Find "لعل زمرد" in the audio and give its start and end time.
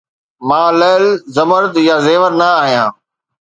0.79-1.75